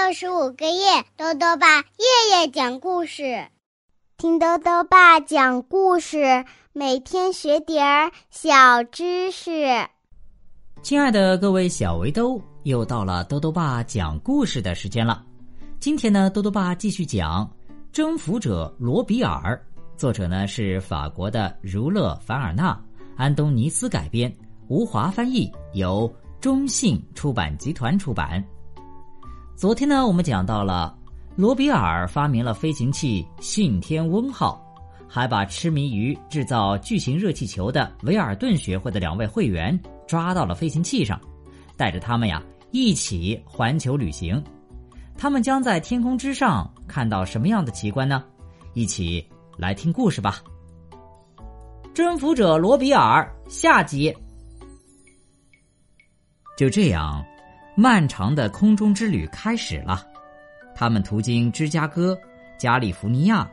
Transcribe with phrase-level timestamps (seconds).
[0.00, 3.48] 六十五个夜，豆豆爸夜夜讲故事，
[4.16, 9.66] 听豆豆爸讲故事，每天学点儿小知识。
[10.82, 15.26] 亲爱的各位小围兜，又到了豆豆爸讲故事的时间了。
[15.80, 17.44] 今天呢，豆豆爸继续讲
[17.92, 19.60] 《征服者罗比尔》，
[19.98, 22.80] 作者呢是法国的儒勒·凡尔纳，
[23.16, 24.32] 安东尼斯改编，
[24.68, 28.42] 吴华翻译，由中信出版集团出版。
[29.58, 30.96] 昨天呢，我们讲到了
[31.34, 34.64] 罗比尔发明了飞行器“信天翁号”，
[35.10, 39.76] 还把痴迷于制造巨型热气球的维尔顿学会的两位会员
[40.06, 41.20] 抓到了飞行器上，
[41.76, 42.40] 带着他们呀
[42.70, 44.40] 一起环球旅行。
[45.16, 48.22] 他们将在天空之上看到什么样的奇观呢？
[48.74, 50.40] 一起来听故事吧。
[51.92, 54.16] 征服者罗比尔下集。
[56.56, 57.24] 就这样。
[57.80, 60.04] 漫长的空中之旅开始了，
[60.74, 62.18] 他们途经芝加哥、
[62.58, 63.48] 加利福尼亚，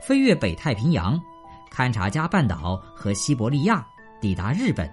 [0.00, 1.20] 飞越北太平洋，
[1.70, 3.86] 勘察加半岛和西伯利亚，
[4.18, 4.90] 抵达日本。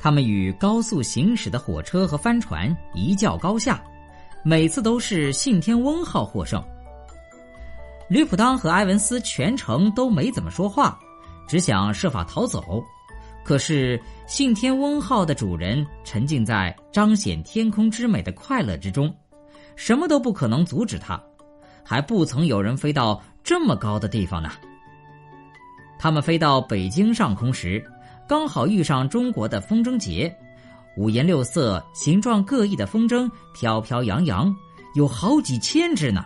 [0.00, 3.80] 他们与高速行驶的火车和帆船一较高下，
[4.42, 6.60] 每次都是信天翁号获胜。
[8.08, 10.98] 吕普当和埃文斯全程都没怎么说话，
[11.46, 12.84] 只想设法逃走。
[13.42, 19.12] 可是，信天翁号的主人沉浸在彰显天空之美的快乐之中，
[19.74, 21.20] 什么都不可能阻止他，
[21.82, 24.52] 还不曾有人飞到这么高的地方呢。
[25.98, 27.84] 他们飞到北京上空时，
[28.28, 30.32] 刚好遇上中国的风筝节，
[30.96, 34.54] 五颜六色、形状各异的风筝飘飘扬扬，
[34.94, 36.24] 有好几千只呢。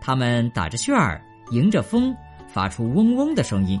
[0.00, 2.12] 它们打着旋儿，迎着风，
[2.48, 3.80] 发出嗡嗡的声音，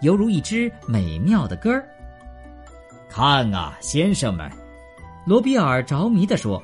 [0.00, 1.86] 犹如一支美妙的歌儿。
[3.16, 4.46] 看啊，先生们，
[5.24, 6.62] 罗比尔着迷地说：“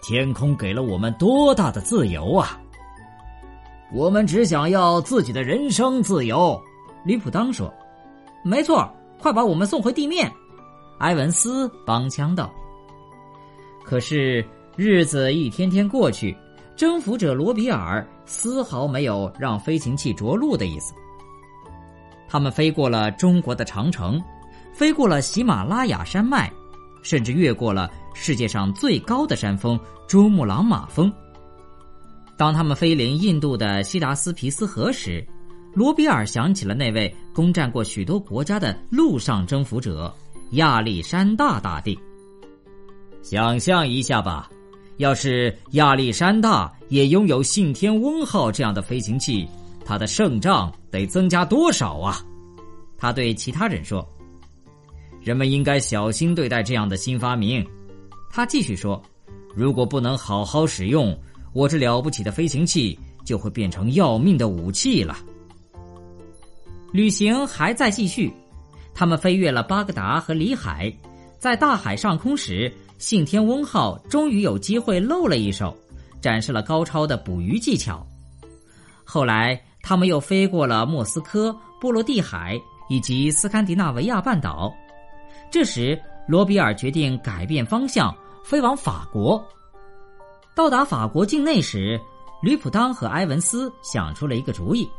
[0.00, 2.58] 天空给了我们多大的自由啊！
[3.92, 6.58] 我们只想要自己的人生自由。”
[7.04, 7.70] 吕普当说
[8.42, 8.90] ：“没错，
[9.20, 10.32] 快把我们送回地面。”
[11.00, 12.50] 埃文斯帮腔道。
[13.84, 14.42] 可是
[14.76, 16.34] 日子一天天过去，
[16.74, 20.94] 征服者罗比尔丝毫没有让飞行器着陆的意思。
[22.26, 24.18] 他们飞过了中国的长城。
[24.74, 26.52] 飞过了喜马拉雅山脉，
[27.00, 31.10] 甚至越过了世界上最高的山峰珠穆朗玛峰。
[32.36, 35.24] 当他们飞临印度的西达斯皮斯河时，
[35.74, 40.12] 罗比尔想起了那位攻占过许多国家的陆上征服者
[40.52, 41.96] 亚历山大大帝。
[43.22, 44.50] 想象一下吧，
[44.96, 49.48] 要是亚历山大也拥有信天翁号这样的飞行器，
[49.84, 52.20] 他的胜仗得增加多少啊？
[52.98, 54.04] 他对其他人说。
[55.24, 57.66] 人们应该小心对待这样的新发明，
[58.30, 59.02] 他继续说
[59.56, 61.18] ：“如果不能好好使用，
[61.54, 65.16] 我这了不起的飞行器就会变成要命的武器了。”
[66.92, 68.30] 旅行还在继续，
[68.94, 70.92] 他们飞越了巴格达和里海，
[71.38, 75.74] 在大海上空时，信天翁号终于有机会露了一手，
[76.20, 78.06] 展示了高超的捕鱼技巧。
[79.04, 84.70] 后来，他们又飞过了莫斯科、波罗的海以及斯堪的纳维亚半岛。
[85.54, 88.12] 这时，罗比尔决定改变方向，
[88.44, 89.40] 飞往法国。
[90.52, 91.96] 到达法国境内时，
[92.42, 94.90] 吕普当和埃文斯想出了一个主意。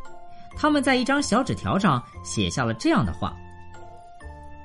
[0.56, 3.36] 他们在一张小纸条上写下了这样的话：“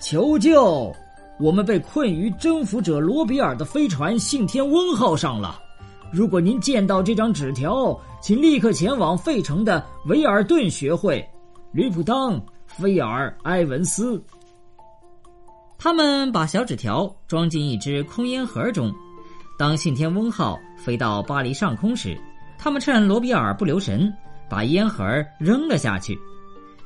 [0.00, 0.94] 求救！
[1.40, 5.60] 我们被困于征服者罗比尔的飞船‘信天翁号’上了。
[6.12, 11.28] 如果您见到这张纸条，请立刻前往费城的维尔顿学会。
[11.72, 14.24] 吕普当、菲尔、埃文斯。”
[15.82, 18.94] 他们把小纸条装进一只空烟盒中。
[19.58, 22.20] 当信天翁号飞到巴黎上空时，
[22.58, 24.12] 他们趁罗比尔不留神，
[24.46, 25.02] 把烟盒
[25.38, 26.20] 扔了下去。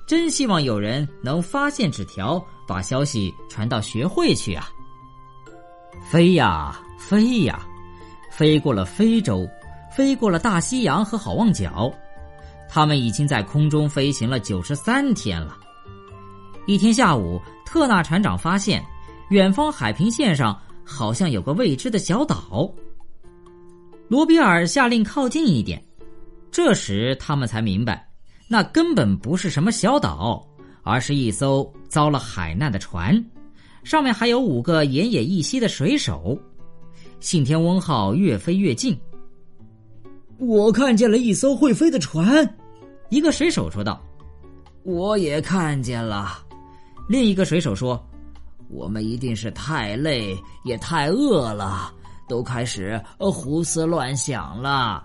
[0.06, 4.68] 真希望有人能发现纸条，把消息传到学会去啊！
[6.08, 7.66] 飞呀飞呀，
[8.30, 9.44] 飞过了非洲，
[9.90, 11.92] 飞过了大西洋和好望角。
[12.68, 15.56] 他们已经在空中飞行了九十三天了。
[16.66, 17.42] 一天下午。
[17.64, 18.84] 特纳船长发现，
[19.30, 22.70] 远方海平线上好像有个未知的小岛。
[24.08, 25.82] 罗比尔下令靠近一点，
[26.50, 28.06] 这时他们才明白，
[28.48, 30.46] 那根本不是什么小岛，
[30.82, 33.24] 而是一艘遭了海难的船，
[33.82, 36.38] 上面还有五个奄奄一息的水手。
[37.18, 38.94] 信天翁号越飞越近，
[40.36, 42.56] 我看见了一艘会飞的船，
[43.08, 43.98] 一个水手说道
[44.84, 46.43] ：“我也看见了。”
[47.06, 48.02] 另一个水手说
[48.70, 51.92] ：“我们一定是太累也太饿了，
[52.28, 55.04] 都开始胡思乱想了。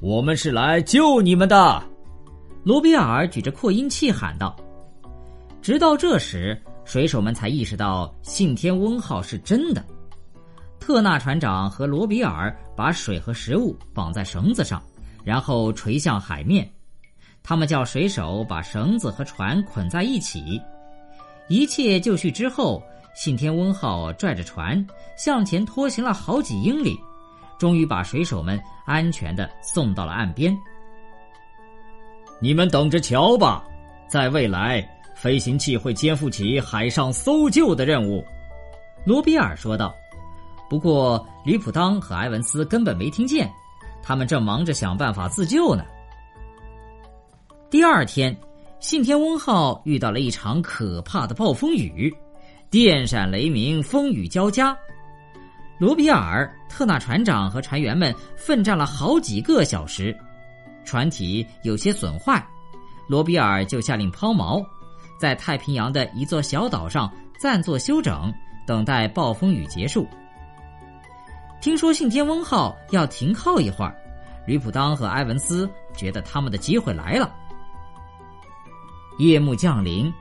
[0.00, 1.82] 我们是来救你们的，
[2.64, 4.54] 罗比尔举着扩音器喊道。
[5.62, 9.82] 直到这时，水手们才意识到信天翁号是真的。
[10.80, 14.82] 特纳船长和罗比尔把水和食物绑在绳子上，
[15.22, 16.70] 然后垂向海面。
[17.46, 20.60] 他们叫水手把绳子和船捆在一起。
[21.46, 22.82] 一切就绪之后，
[23.14, 26.98] 信天翁号拽着船向前拖行了好几英里，
[27.58, 30.56] 终于把水手们安全的送到了岸边。
[32.40, 33.62] 你们等着瞧吧，
[34.08, 34.82] 在未来。
[35.14, 38.22] 飞行器会肩负起海上搜救的任务，
[39.04, 39.94] 罗比尔说道。
[40.68, 43.48] 不过，吕普当和埃文斯根本没听见，
[44.02, 45.84] 他们正忙着想办法自救呢。
[47.74, 48.36] 第二天，
[48.78, 52.16] 信天翁号遇到了一场可怕的暴风雨，
[52.70, 54.78] 电闪雷鸣，风雨交加。
[55.76, 60.16] 罗比尔、特纳船长和船员们奋战了好几个小时，
[60.84, 62.46] 船体有些损坏，
[63.08, 64.64] 罗比尔就下令抛锚。
[65.18, 68.32] 在太平洋的一座小岛上暂作休整，
[68.64, 70.06] 等待暴风雨结束。
[71.60, 73.92] 听说信天翁号要停靠一会儿，
[74.46, 77.34] 吕普当和埃文斯觉得他们的机会来了。
[79.18, 80.12] 夜幕降临，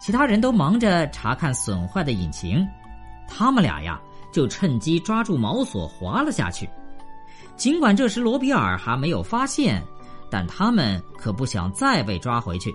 [0.00, 2.66] 其他人都忙着查看损坏的引擎，
[3.26, 4.00] 他们俩呀
[4.32, 6.68] 就趁机抓住锚索滑了下去。
[7.56, 9.82] 尽管这时罗比尔还没有发现，
[10.30, 12.74] 但他们可不想再被抓回去。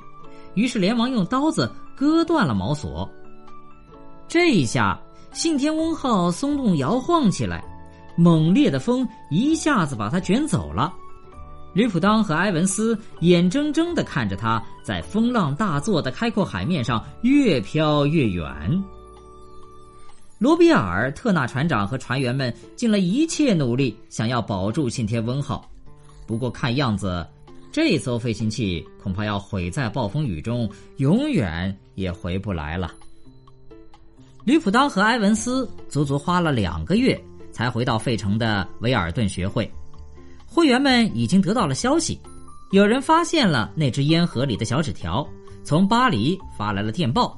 [0.55, 3.09] 于是连忙用刀子割断了锚索。
[4.27, 4.99] 这一下，
[5.31, 7.63] 信天翁号松动摇晃起来，
[8.15, 10.93] 猛烈的风一下子把它卷走了。
[11.73, 18.83] 吕普当和埃文斯眼睁睁的看着他在风浪大作的开阔海面上越飘越远。
[20.37, 25.67] 罗比尔、特纳船长和船员们尽了一切努力，想要保住信天翁号，
[26.27, 27.25] 不过看样子。
[27.71, 32.93] 这艘飞行器恐怕要毁在暴风雨中，永远也回不来了。
[34.43, 37.19] 吕普当和埃文斯足足花了两个月
[37.51, 39.67] 才回到费城的维尔顿学会。
[40.53, 42.19] 会员们已经得到了消息，
[42.71, 45.27] 有人发现了那只烟盒里的小纸条，
[45.63, 47.35] 从巴黎发来了电报。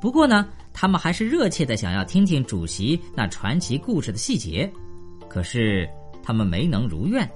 [0.00, 4.68] 不过呢，他们还是热切的想要听听主席那传奇故事的细节，
[5.28, 5.88] 可是
[6.20, 7.30] 他们没能如愿。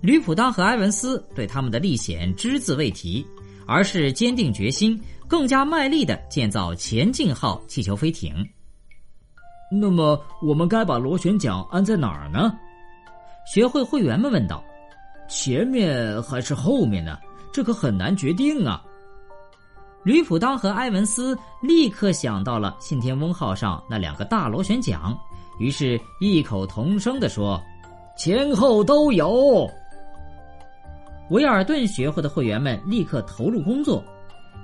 [0.00, 3.26] 吕普当和埃文斯对他们的历险只字未提，
[3.66, 4.96] 而是坚定决心，
[5.26, 8.32] 更加卖力的建造前进号气球飞艇。
[9.72, 12.56] 那么，我们该把螺旋桨安在哪儿呢？
[13.46, 14.62] 学会会员们问道。
[15.28, 17.18] 前面还是后面呢？
[17.52, 18.84] 这可很难决定啊！
[20.04, 25.16] 吕普当和埃文斯立刻想到了信天翁号上那两个大螺旋桨，
[25.58, 27.60] 于是异口同声的说
[28.16, 29.68] ：“前后都有。”
[31.30, 34.04] 维尔顿学会的会员们立刻投入工作。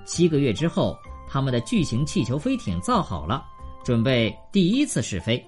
[0.05, 0.96] 七个月之后，
[1.29, 3.44] 他们的巨型气球飞艇造好了，
[3.84, 5.44] 准备第一次试飞。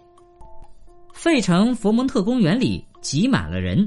[1.12, 3.86] 费城佛蒙特公园里挤满了人，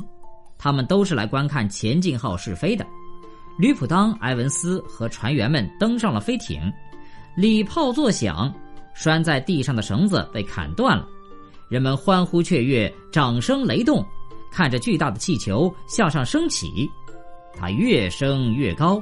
[0.58, 2.86] 他们都是来观看前进号试飞的。
[3.58, 6.72] 吕普当、埃文斯和船员们登上了飞艇，
[7.36, 8.54] 礼炮作响，
[8.94, 11.08] 拴在地上的绳子被砍断了，
[11.68, 14.06] 人们欢呼雀跃，掌声雷动，
[14.52, 16.88] 看着巨大的气球向上升起。
[17.60, 19.02] 它越升越高，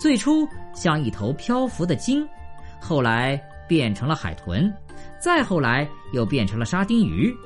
[0.00, 2.26] 最初像一头漂浮的鲸，
[2.80, 4.72] 后来变成了海豚，
[5.22, 7.36] 再后来又变成了沙丁鱼，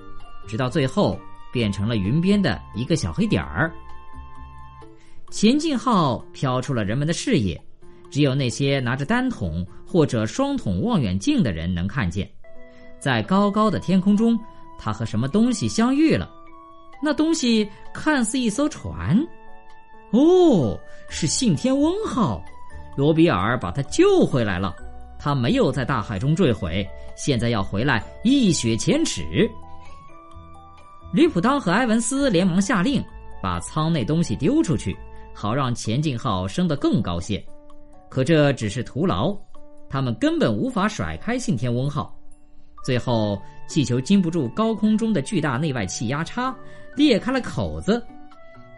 [0.47, 1.19] 直到最后
[1.55, 3.73] 变成了云边的一个小黑点儿。
[5.31, 7.61] 前进号飘出了人们的视野，
[8.11, 12.29] 只有那些拿着单筒或者双筒望远镜的人能看见，
[12.99, 14.37] 在高高的天空中，
[14.81, 16.29] 它和什么东西相遇了？
[17.01, 19.17] 那东西看似一艘船。
[20.11, 20.77] 哦，
[21.09, 22.45] 是信天翁号，
[22.97, 24.75] 罗比尔把它救回来了。
[25.17, 29.49] 他没有在大海中坠毁，现在要回来一雪前耻。
[31.15, 33.01] 吕普当和埃文斯连忙下令，
[33.41, 34.97] 把舱内东西丢出去，
[35.33, 37.41] 好让前进号升得更高些。
[38.09, 39.33] 可这只是徒劳，
[39.89, 42.19] 他们根本无法甩开信天翁号。
[42.85, 46.53] 最后，气球经不住高空中的巨大内外气压差，
[46.97, 48.05] 裂开了口子。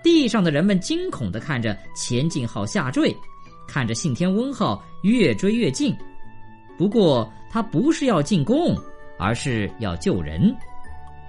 [0.02, 3.16] 地上的人们惊恐地看着前进号下坠，
[3.66, 5.96] 看着信天翁号越追越近。
[6.76, 8.76] 不过，他不是要进攻，
[9.18, 10.54] 而是要救人。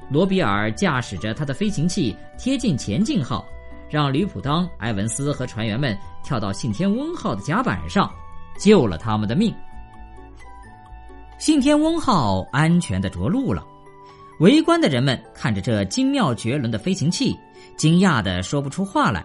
[0.10, 3.46] 罗比尔驾驶着他的飞行器贴近前进号，
[3.90, 8.10] 让吕普当、埃文斯和船员们跳到信天翁号的甲板上，
[8.60, 9.54] 救了他们的命。
[11.38, 13.66] 信天翁号安全地着陆了，
[14.40, 17.38] 围观的人们看着这精妙绝伦的飞行器，
[17.76, 19.24] 惊讶的说不出话来。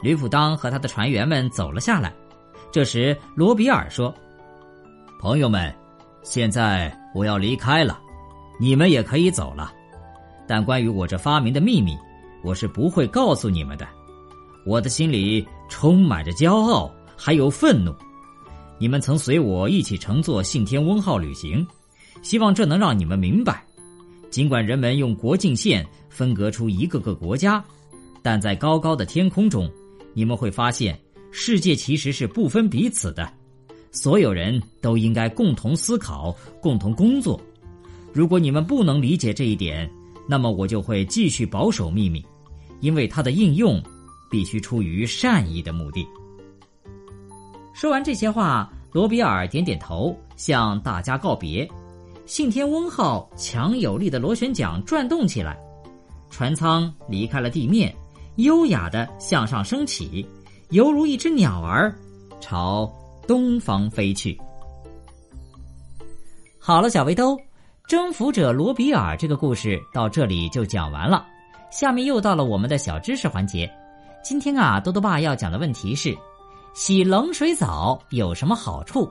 [0.00, 2.12] 吕普当和他的船员们走了下来。
[2.70, 4.14] 这时，罗比尔说
[5.18, 5.74] ：“朋友们，
[6.22, 7.98] 现在我要离开了，
[8.60, 9.72] 你们也可以走了。
[10.48, 11.96] 但关于我这发明的秘密，
[12.42, 13.86] 我是不会告诉你们的。
[14.66, 17.94] 我的心里充满着骄傲，还有愤怒。
[18.78, 21.64] 你们曾随我一起乘坐信天翁号旅行，
[22.22, 23.62] 希望这能让你们明白，
[24.30, 27.62] 尽管人们用国境线分隔出一个个国家，
[28.22, 29.70] 但在高高的天空中。”
[30.14, 30.98] 你们会发现，
[31.30, 33.30] 世界其实是不分彼此的，
[33.92, 37.40] 所有人都应该共同思考、共同工作。
[38.12, 39.88] 如果你们不能理解这一点，
[40.28, 42.24] 那么我就会继续保守秘密，
[42.80, 43.82] 因为它的应用
[44.30, 46.06] 必须出于善意的目的。
[47.72, 51.66] 说完这些话，罗比尔点点头，向大家告别。
[52.26, 55.58] 信天翁号强有力的螺旋桨转动起来，
[56.28, 57.94] 船舱离开了地面。
[58.36, 60.24] 优雅的向上升起，
[60.70, 61.92] 犹如一只鸟儿
[62.40, 62.88] 朝
[63.26, 64.38] 东方飞去。
[66.58, 67.36] 好了，小围兜，
[67.88, 71.26] 征服者罗比尔这个故事到这里就讲完了。
[71.70, 73.66] 下面又到了我们的小知识环节。
[74.22, 76.14] 今天啊，多多爸要讲的问题是：
[76.74, 79.10] 洗冷水澡有什么好处？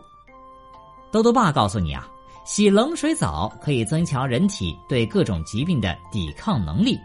[1.11, 2.07] 多多爸告诉你啊，
[2.45, 6.99] 洗冷水澡可以增强人体对各种疾病的抵抗能力。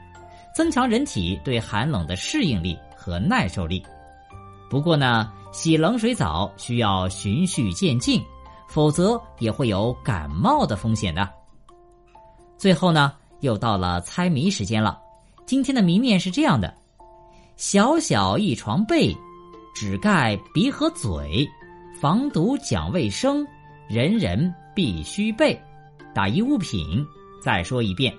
[0.54, 3.82] 增强人体对寒冷的适应力和耐受力。
[4.68, 8.22] 不过呢，洗冷水澡需要循序渐进，
[8.68, 11.26] 否则也会有感冒的风险的。
[12.62, 14.96] 最后呢，又到了猜谜时间了。
[15.44, 16.72] 今天的谜面是这样的：
[17.56, 19.12] 小小一床被，
[19.74, 21.44] 只盖鼻和嘴，
[22.00, 23.44] 防毒讲卫生，
[23.88, 25.60] 人人必须备。
[26.14, 27.04] 打一物品。
[27.42, 28.14] 再说一遍。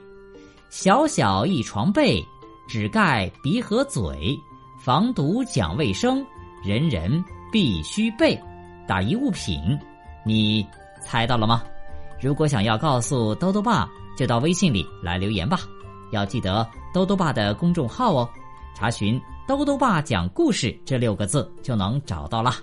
[0.69, 2.21] 小小一床被，
[2.67, 4.37] 只盖鼻和嘴，
[4.77, 6.21] 防毒讲卫生，
[6.65, 8.37] 人人必须备。
[8.85, 9.79] 打一物品，
[10.25, 10.67] 你
[11.01, 11.63] 猜到了吗？
[12.19, 15.59] 如果想要告诉兜兜爸，就到微信里来留言吧。
[16.11, 18.29] 要记得兜兜爸的公众号哦，
[18.75, 22.53] 查询“兜兜爸讲故事”这六个字就能找到了。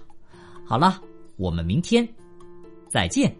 [0.64, 1.00] 好了，
[1.36, 2.08] 我们明天
[2.88, 3.34] 再见。